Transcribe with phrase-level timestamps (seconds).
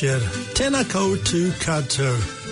[0.00, 0.20] Večer,
[0.54, 1.52] tena koutou.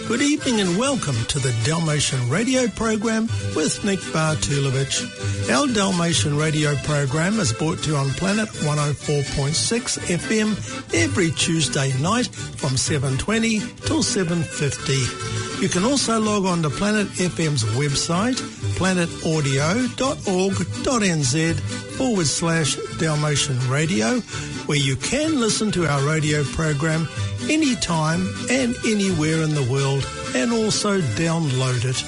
[0.07, 3.27] Good evening and welcome to the Dalmatian radio program
[3.57, 5.03] with Nick Bartulovich.
[5.51, 10.55] Our Dalmatian radio program is brought to you on Planet 104.6 FM
[10.95, 15.63] every Tuesday night from 7.20 till 7.50.
[15.63, 18.37] You can also log on to Planet FM's website,
[18.77, 21.61] planetaudio.org.nz
[21.97, 24.21] forward slash Dalmatian Radio,
[24.67, 27.09] where you can listen to our radio program
[27.51, 32.05] anytime and anywhere in the world and also download it.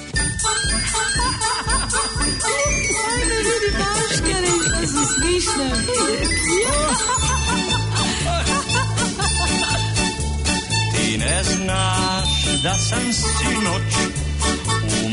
[10.95, 12.29] Ti ne znaš
[12.63, 12.73] da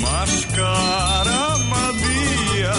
[0.01, 2.75] maškarama bija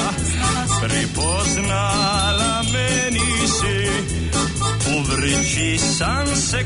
[5.30, 6.58] Gigi sans se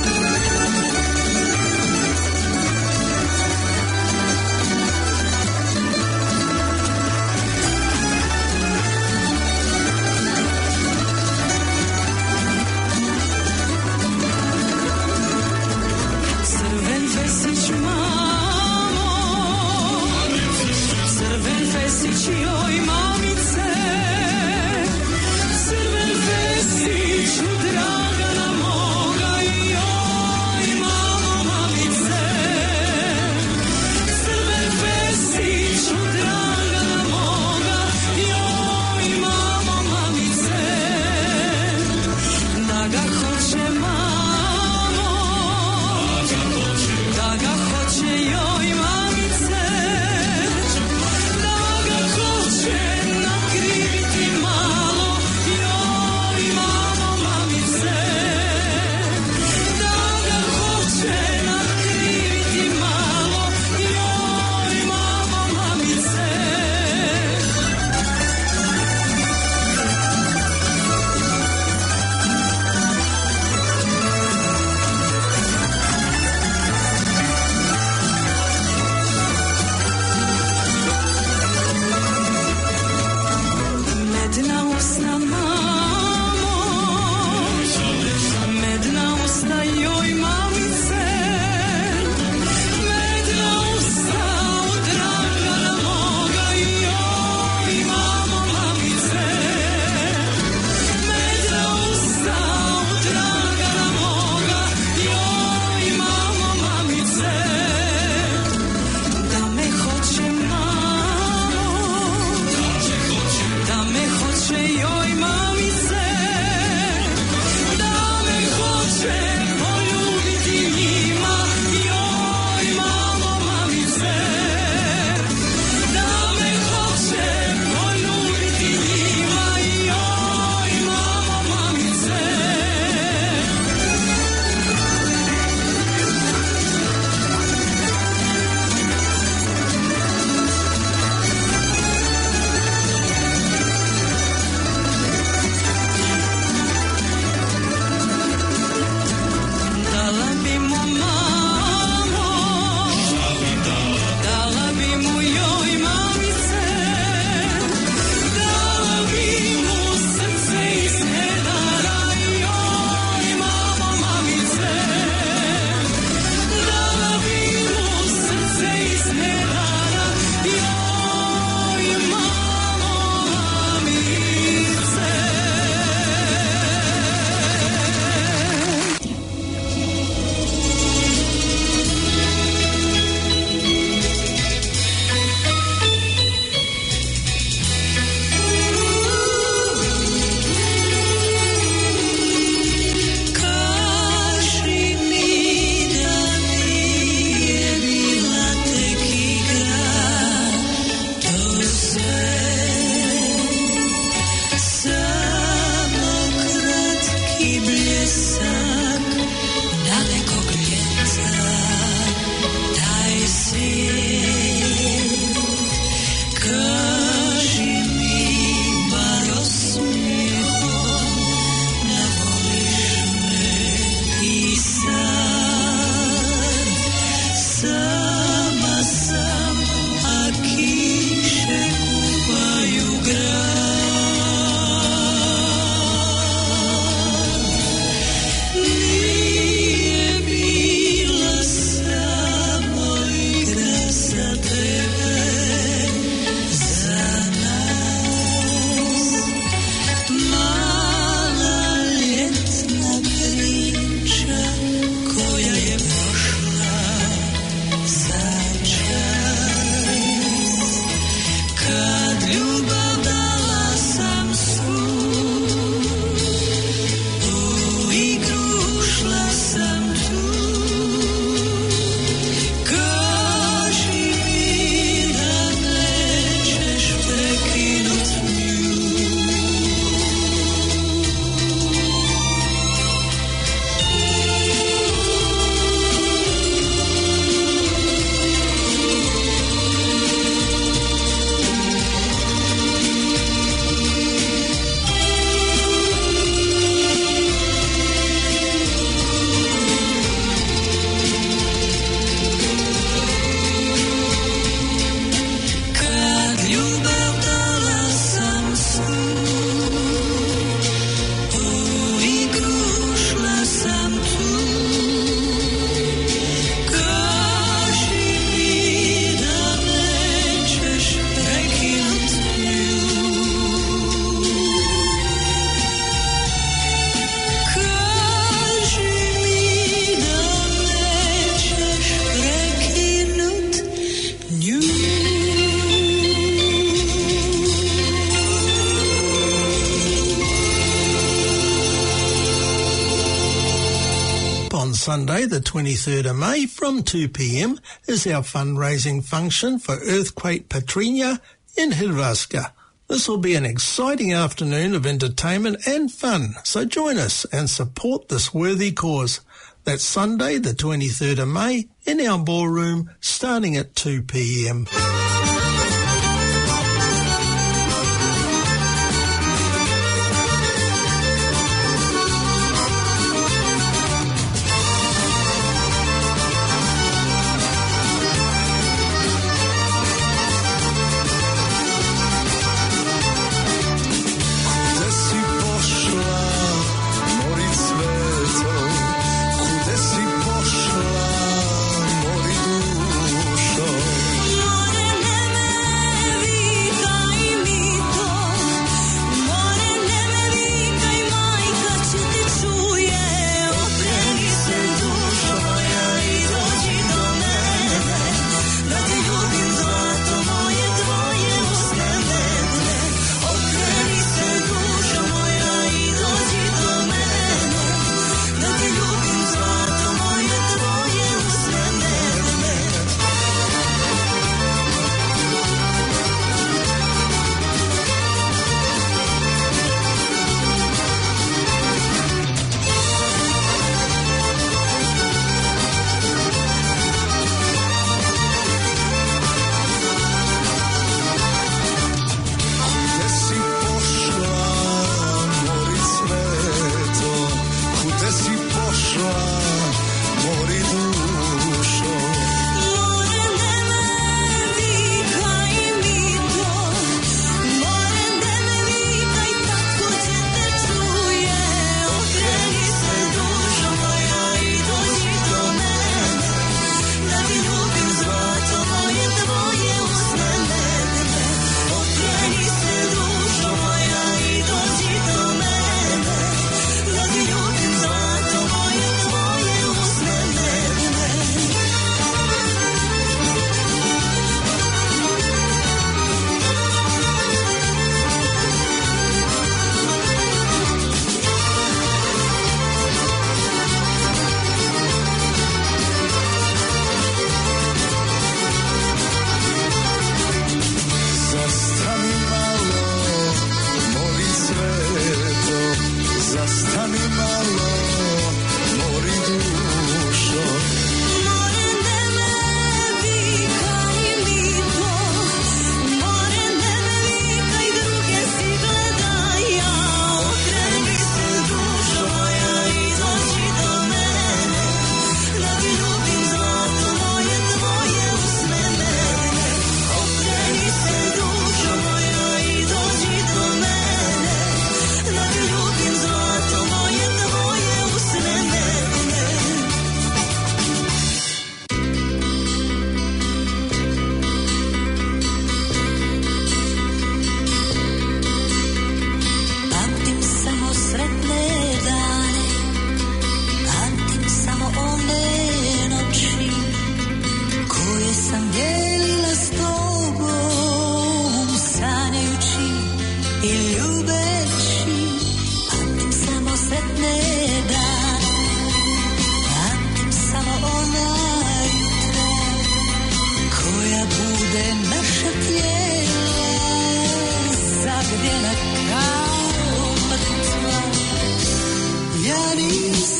[344.80, 351.20] Sunday, the 23rd of May, from 2pm, is our fundraising function for Earthquake Petrinja
[351.54, 352.52] in Hrvatska.
[352.88, 358.08] This will be an exciting afternoon of entertainment and fun, so join us and support
[358.08, 359.20] this worthy cause.
[359.64, 365.29] That's Sunday, the 23rd of May, in our ballroom, starting at 2pm.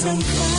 [0.01, 0.50] some fun.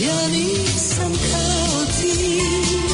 [0.00, 2.93] yearning some cold tea.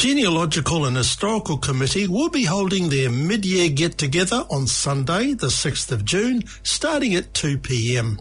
[0.00, 6.06] Genealogical and Historical Committee will be holding their mid-year get-together on Sunday, the 6th of
[6.06, 8.18] June, starting at 2pm.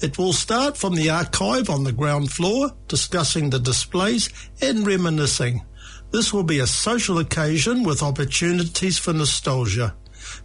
[0.00, 4.30] It will start from the archive on the ground floor, discussing the displays
[4.62, 5.60] and reminiscing.
[6.10, 9.94] This will be a social occasion with opportunities for nostalgia.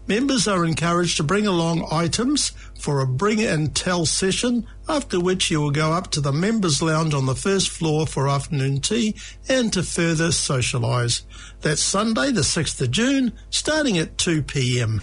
[0.07, 5.49] Members are encouraged to bring along items for a bring and tell session, after which
[5.49, 9.15] you will go up to the members' lounge on the first floor for afternoon tea
[9.49, 11.23] and to further socialise.
[11.61, 15.01] That's Sunday, the 6th of June, starting at 2 pm.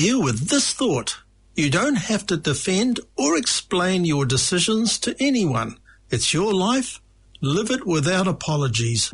[0.00, 1.18] you with this thought.
[1.54, 5.78] You don't have to defend or explain your decisions to anyone.
[6.08, 7.00] It's your life.
[7.42, 9.12] Live it without apologies.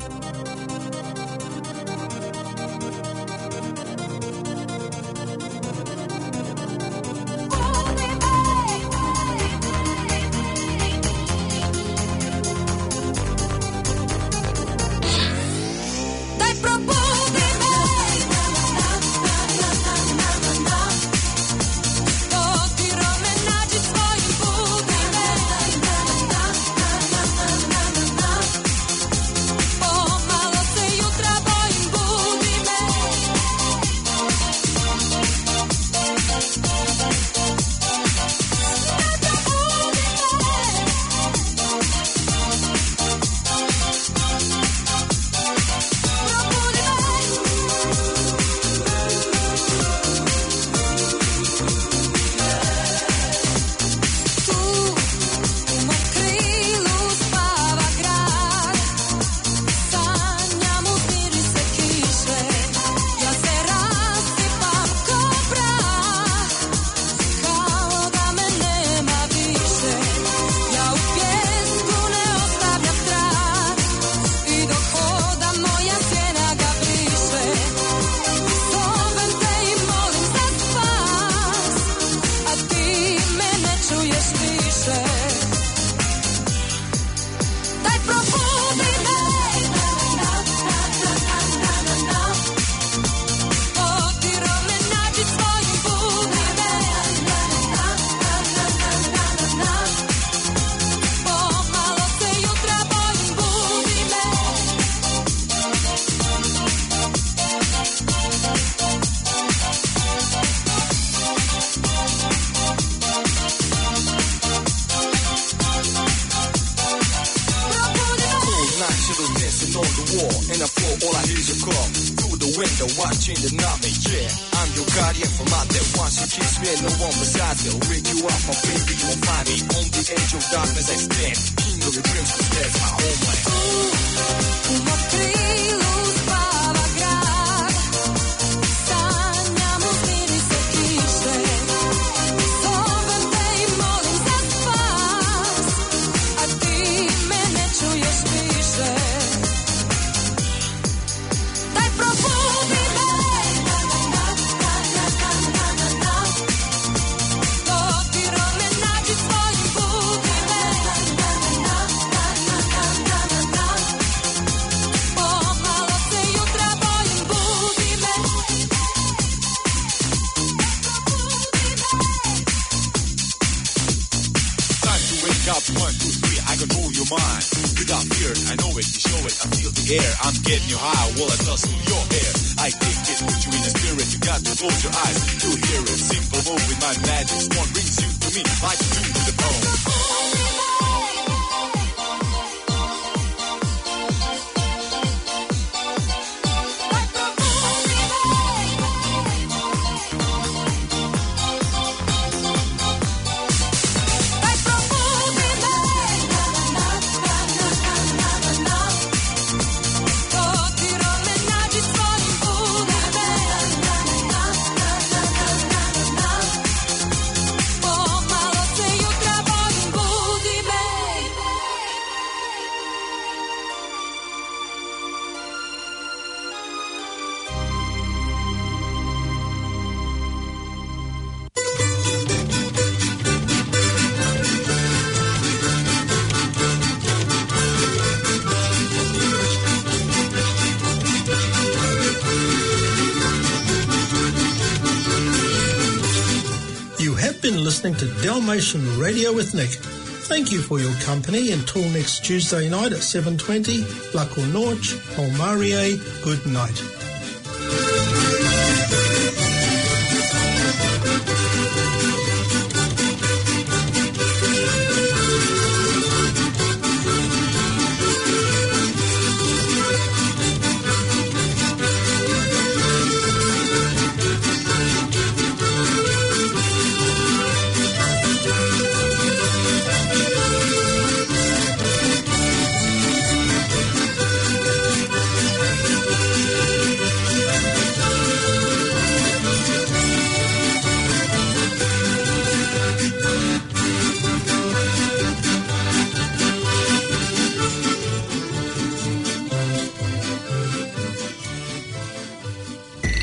[247.37, 249.69] have been listening to Dalmatian Radio with Nick.
[249.69, 253.83] Thank you for your company until next Tuesday night at 7.20.
[254.13, 257.16] Lako Norch, Holmarie, good night.